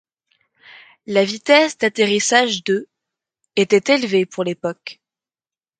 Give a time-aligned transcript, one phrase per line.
[1.05, 2.89] La vitesse d'atterrissage de
[3.55, 4.99] était élevée pour l'époque.